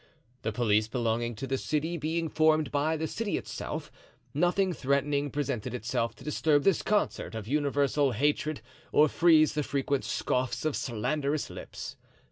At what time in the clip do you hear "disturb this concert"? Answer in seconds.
6.23-7.35